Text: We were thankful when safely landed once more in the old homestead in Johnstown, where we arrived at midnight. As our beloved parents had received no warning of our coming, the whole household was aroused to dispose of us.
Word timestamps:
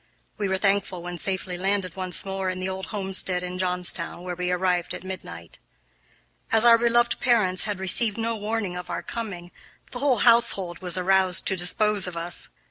We 0.39 0.47
were 0.49 0.57
thankful 0.57 1.03
when 1.03 1.19
safely 1.19 1.59
landed 1.59 1.95
once 1.95 2.25
more 2.25 2.49
in 2.49 2.59
the 2.59 2.67
old 2.67 2.87
homestead 2.87 3.43
in 3.43 3.59
Johnstown, 3.59 4.23
where 4.23 4.33
we 4.33 4.49
arrived 4.49 4.95
at 4.95 5.03
midnight. 5.03 5.59
As 6.51 6.65
our 6.65 6.79
beloved 6.79 7.19
parents 7.19 7.65
had 7.65 7.77
received 7.77 8.17
no 8.17 8.35
warning 8.35 8.79
of 8.79 8.89
our 8.89 9.03
coming, 9.03 9.51
the 9.91 9.99
whole 9.99 10.17
household 10.25 10.79
was 10.79 10.97
aroused 10.97 11.45
to 11.45 11.55
dispose 11.55 12.07
of 12.07 12.17
us. 12.17 12.49